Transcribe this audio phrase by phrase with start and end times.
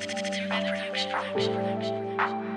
[0.00, 2.47] Through other action, action, action.